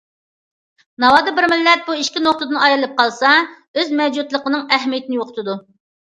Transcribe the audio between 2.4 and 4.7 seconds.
ئايرىلىپ قالسا، ئۆز مەۋجۇتلۇقىنىڭ